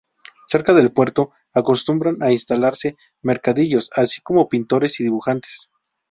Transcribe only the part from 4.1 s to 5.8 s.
como pintores y dibujantes.